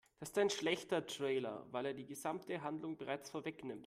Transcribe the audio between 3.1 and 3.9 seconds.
vorwegnimmt.